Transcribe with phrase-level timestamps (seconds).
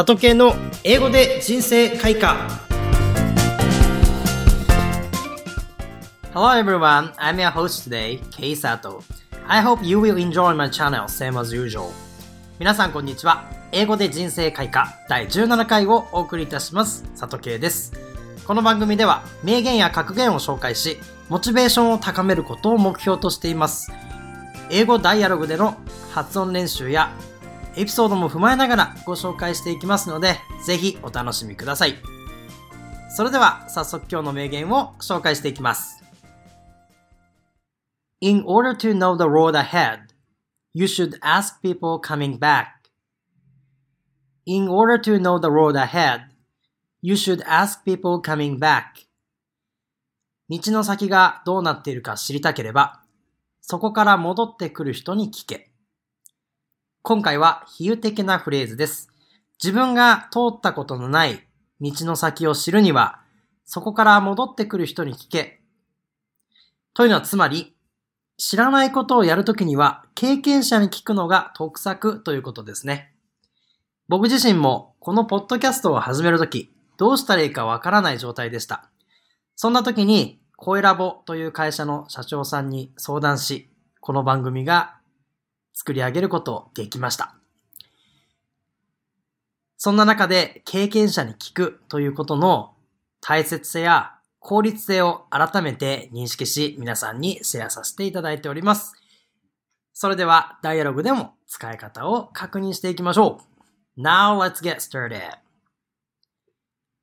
[0.00, 2.48] 里系の英語で人生開花
[6.32, 9.02] Hello everyone, I'm your host today, Kei Sato.
[9.46, 11.90] I hope you will enjoy my channel, same as usual.
[12.58, 13.44] 皆さんこんにちは。
[13.72, 17.04] 英語で人生開花第17回をお送りいたします。
[17.14, 17.92] 里系です。
[18.46, 20.96] この番組では名言や格言を紹介し、
[21.28, 23.92] モチベーションを高めることを目標としています。
[24.70, 25.76] 英語ダイアログでの
[26.12, 27.12] 発音練習や
[27.76, 31.94] エピソードも踏まえながらご紹介していきますので、ぜひお楽しみください。
[33.14, 36.02] それでは早速今日の名言を紹介していきます。
[38.20, 40.00] In order to know the road ahead,
[40.74, 42.66] you should ask people coming back.
[44.46, 46.22] In order to know the road ahead,
[47.02, 48.84] you should ask people coming back.
[50.48, 53.00] 道の先がどうなっているか知りたければ、
[53.60, 55.69] そこから戻ってくる人に聞け。
[57.02, 59.08] 今回は比喩的なフレーズです。
[59.62, 61.46] 自分が通ったことのない
[61.80, 63.20] 道の先を知るには、
[63.64, 65.62] そこから戻ってくる人に聞け。
[66.92, 67.74] というのはつまり、
[68.36, 73.14] 知らないことをやるときには経験者に聞くのが得策ということですね。
[74.08, 78.90] 僕自身もこのポッドキャストを始めるとき、どうしたらいいかわからない状態でした。
[79.56, 83.70] そんな時に、声ラボという会社の社長さんに相談し、
[84.00, 84.99] この番組が
[85.72, 87.34] 作り上げることできました。
[89.76, 92.74] そんな中で経験者に聞くということの
[93.20, 98.94] 大切さや効率性を改めて認識し皆さんにシェアさせていただいております。
[99.92, 103.40] それではダイアログでも使い方を確認していきましょ
[103.96, 104.00] う。
[104.00, 105.38] Now let's get started.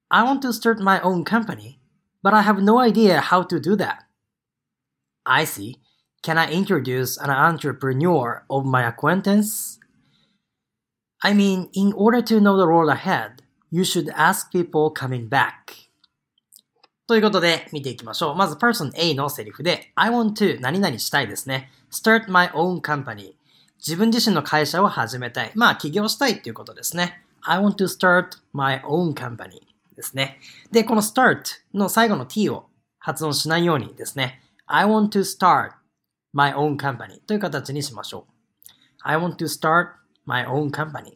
[0.10, 1.80] I want to start my own company,
[2.23, 4.06] but I have no idea how to do that.
[5.26, 5.76] I see.
[6.23, 9.80] Can I introduce an entrepreneur of my acquaintance?
[11.23, 15.88] I mean, in order to know the road ahead, you should ask people coming back.
[17.08, 18.36] ということで、見ていきましょう。
[18.36, 21.72] まず、person A のセリフで、I want to 何々したいですね。
[21.89, 23.34] start my own company.
[23.78, 25.52] 自分自身の会社を始めたい。
[25.55, 27.23] まあ、起業したいっていうことですね。
[27.42, 29.61] I want to start my own company
[29.95, 30.39] ですね。
[30.72, 32.66] で、この start の最後の t を
[32.99, 34.42] 発音しないようにですね。
[34.66, 35.72] I want to start
[36.33, 38.32] my own company という形にしましょう。
[39.04, 39.88] I want to start
[40.26, 41.14] my own company.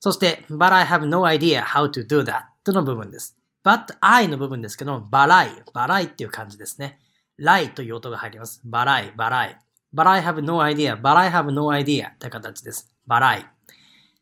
[0.00, 3.36] そして、but I have no idea how to do that との部分です。
[3.64, 7.00] but I の部分ですけど、バライ、バライっていう感じですね。
[7.36, 8.60] ライという音が入ります。
[8.64, 9.58] バライ、バライ。
[9.94, 12.92] but I have no idea, but I have no idea という形です。
[13.06, 13.46] バライ。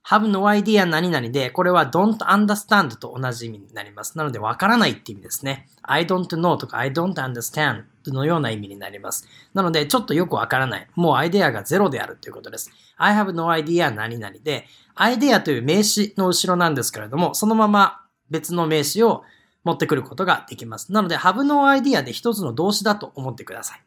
[0.09, 4.17] have no idea 何々で、これは don't understand と同じ意味になります。
[4.17, 5.69] なので、わからないって意味ですね。
[5.83, 9.27] I don't know とか I don't understand のような意味になります。
[9.55, 10.87] なので、ちょっとよくわからない。
[10.95, 12.71] もうアイデアがゼロであるということです。
[12.97, 18.01] I have no idea 何々で、アイデアという名詞の後ろなんですけれども、そのまま
[18.31, 19.25] 別の名詞を
[19.65, 20.93] 持ってくることができます。
[20.93, 23.83] なので、have no idea で一つの動詞だと思ってください。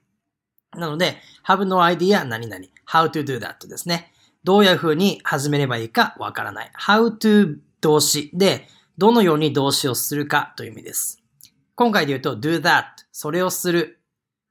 [0.78, 4.12] なので、have no idea 何々、how to do that ですね。
[4.44, 6.72] どういう風に始めればいいかわからない。
[6.80, 11.24] how to 動詞で、どのように動詞をするかという意味です。
[11.80, 13.99] 今回で言うと do that それをする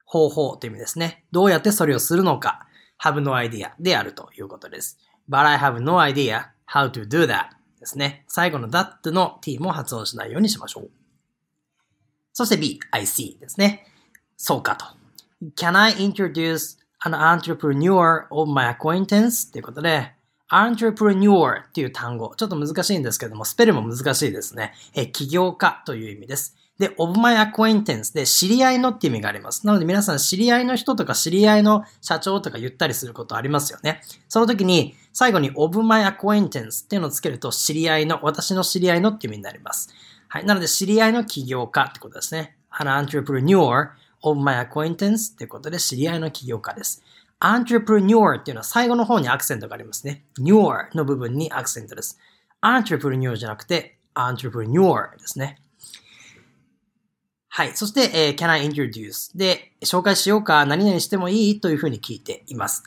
[0.09, 1.23] 方法という意味ですね。
[1.31, 2.65] どうやってそれをするのか、
[2.99, 4.97] have no idea であるということです。
[5.29, 7.49] but I have no idea how to do that
[7.79, 8.25] ですね。
[8.27, 10.89] 最後の that の t も発音しないようにしましょう。
[12.33, 13.85] そして b, I see ですね。
[14.35, 14.85] そうかと。
[15.55, 19.51] Can I introduce an entrepreneur of my acquaintance?
[19.51, 20.11] ということで、
[20.49, 24.73] entrepreneur っていう単語、ちょっと難しいんですけども、スペルも難しいですね。
[24.95, 26.57] え、起業家という意味です。
[26.79, 29.67] で、of my acquaintance で知り合いのっていう意味があります。
[29.67, 34.01] なので皆さん知り合いの人とか知り合いの社長とか言ったりすることありますよね。
[34.29, 39.89] その時に最後に of my acquaintance っていうのをつけると知り合いの、私の知り合いのっていう意味になります。
[40.29, 40.45] はい。
[40.45, 42.55] なので知り合いの起業家ってことですね。
[42.71, 43.89] an entrepreneur
[44.21, 47.03] of my acquaintance ってことで知り合いの起業家です。
[47.41, 50.23] entrepreneur っていうのは最後の方にアクセントがありますね。
[50.39, 52.19] newer の部分にアクセントです。
[52.61, 55.57] entrepreneur じゃなくて entrepreneur ですね。
[57.59, 57.71] はい。
[57.75, 59.37] そして、えー、can I introduce?
[59.37, 62.85] で、紹介しようか、何々してもいいというふうに聞いています。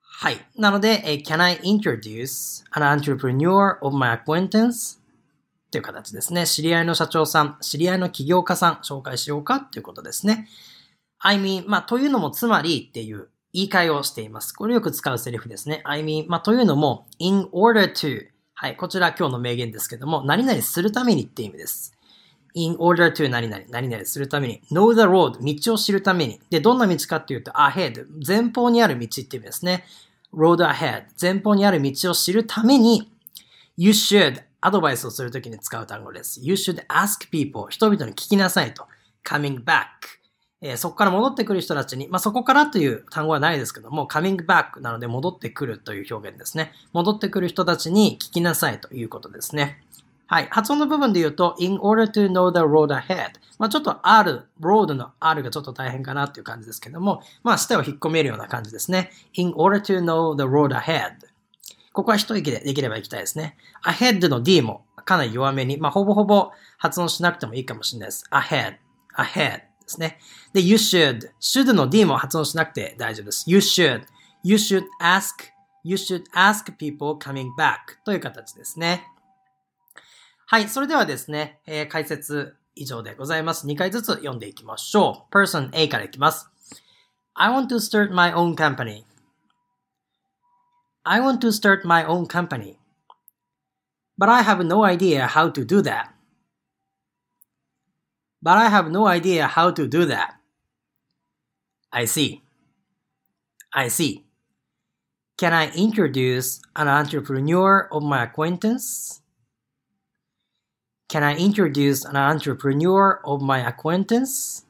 [0.00, 0.44] はい。
[0.56, 4.98] なので、えー、can I introduce an entrepreneur of my acquaintance?
[5.70, 6.48] という形ですね。
[6.48, 10.48] 知り合いの社長さん、知り合いの起業家さん、紹介しようかということですね。
[11.20, 14.52] I mean, まあ、というのもつまりっていう言い換えをしています。
[14.52, 15.80] これよく使うセリフですね。
[15.84, 18.76] I mean, まあ、というのも、in order to はい。
[18.76, 21.96] こちら今日の名言ですけども、何々するためにって意味です。
[22.54, 26.40] In order to 何々、何々するために、know the road、道を知るために。
[26.50, 29.84] で、どんな道かっていうと、ahead、前方にある道っていう意味ですね。
[30.34, 33.10] road ahead、前方にある道を知るために、
[33.76, 36.40] You should アドバイスをするときに使う単語です。
[36.42, 38.86] You should ask people 人々に聞きなさいと。
[39.24, 40.20] coming back
[40.62, 46.72] えー、そこから戻ってくる人たちに、まあ、そこからという単語はないですけども、coming back なので戻ってくるという表現ですね。
[46.92, 49.82] 戻ってくる人たちに聞きなさいということですね。
[50.30, 50.48] はい。
[50.48, 53.32] 発音の部分で言うと、in order to know the road ahead。
[53.58, 59.10] まあ、ちょっと R、road の R がちょっと大変かなっていう感じですけども、まあ、下を引っ込めるような感じですね。
[59.32, 61.14] in order to know the road ahead。
[61.92, 63.56] ここは一息でできればいきたいですね。
[63.84, 68.24] ahead の D もかなり弱めに、まあ、ほぼほぼ発音しなくてもいいかもしれないです。
[68.30, 68.76] ahead,
[69.16, 70.20] ahead ですね。
[70.52, 73.50] で、you should, should の D も発音しなくて大丈夫です。
[73.50, 74.02] you should,
[74.44, 75.50] you should ask,
[75.82, 79.09] you should ask people coming back という形ですね。
[80.50, 83.68] はい、それではですね、えー、解説以上でございます。
[83.68, 85.32] 2回ずつ読んでいきましょう。
[85.32, 86.50] person A からいきます。
[87.34, 89.04] I want to start my own company.
[91.04, 92.78] I want to start my own company.
[94.18, 96.08] But I have no idea how to do that.
[98.42, 100.30] But I have no idea how to do that.
[101.92, 102.42] I see.
[103.72, 104.24] I see.
[105.36, 109.20] Can I introduce an entrepreneur of my acquaintance?
[111.10, 114.64] Can I introduce an entrepreneur of my acquaintance?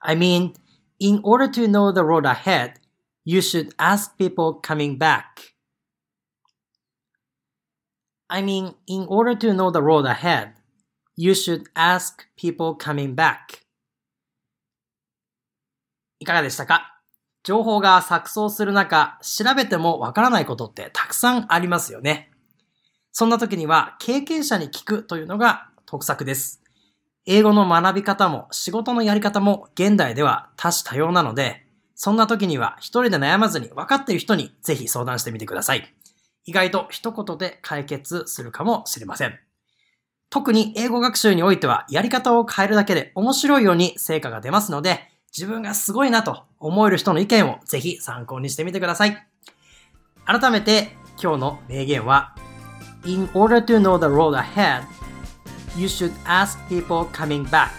[0.00, 0.54] I mean,
[1.00, 2.78] in order to know the road ahead,
[3.24, 5.56] you should ask people coming back.
[8.30, 10.52] I mean, in order to know the road ahead,
[11.16, 13.66] you should ask people coming back.
[16.20, 17.00] いかがでしたか
[17.42, 22.29] 情報が錯綜する中、調べてもわからないことってたくさんありますよね。
[23.12, 26.62] そんな時には経験者に聞くというのが得策です。
[27.26, 35.94] 英語の学び方も仕事のやり方も現代では多種多様なので、そんな時には一人で悩まずに分かっている人にぜひ相談してみてください。
[36.46, 39.38] 意外と一言で解決するかもしれません。
[40.30, 49.26] 特に英語学習においてはやり方を変えるだけで面白いように成果が出ますので、自分がすごいなと思える人の意見をぜひ参考にしてみてください。
[50.24, 52.34] 改めて今日の名言は
[53.04, 54.84] In order to know the road ahead,
[55.76, 57.70] you should ask people coming back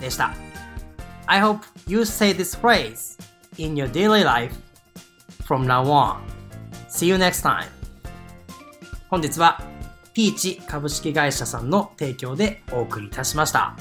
[0.00, 0.34] でした。
[1.26, 3.18] I hope you say this phrase
[3.58, 4.54] in your daily life
[5.44, 6.18] from now on.
[6.88, 7.66] See you next time.
[9.08, 9.60] 本日は
[10.14, 13.76] ピーチ株式会社さんの提供でお送りいたしました。